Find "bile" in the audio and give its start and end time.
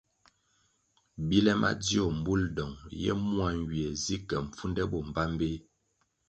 1.27-1.53